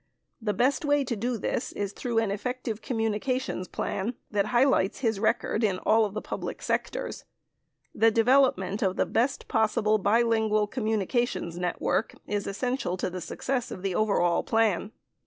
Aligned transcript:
The 0.41 0.55
best 0.55 0.83
way 0.83 1.03
to 1.03 1.15
do 1.15 1.37
this 1.37 1.71
is 1.73 1.93
through 1.93 2.17
an 2.17 2.31
effective 2.31 2.81
communications 2.81 3.67
plan 3.67 4.15
that 4.31 4.47
highlights 4.47 5.01
his 5.01 5.19
record 5.19 5.63
in 5.63 5.77
all 5.77 6.05
of 6.05 6.15
the 6.15 6.23
public 6.23 6.63
sectors. 6.63 7.23
The 7.93 8.09
development 8.09 8.81
of 8.81 8.95
the 8.95 9.05
best 9.05 9.47
possible 9.47 9.99
bi 9.99 10.23
lingual 10.23 10.65
communications 10.65 11.55
network 11.59 12.15
is 12.25 12.47
essential 12.47 12.97
to 12.97 13.11
the 13.11 13.21
success 13.21 13.69
of 13.69 13.83
the 13.83 13.93
overall 13.93 14.41
plan. 14.41 14.91